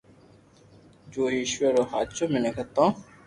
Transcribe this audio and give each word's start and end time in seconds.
جو 1.11 1.21
اآݾور 1.33 1.71
رو 1.77 1.83
ھاچو 1.91 2.25
مينک 2.31 2.57
ھتو 2.63 2.85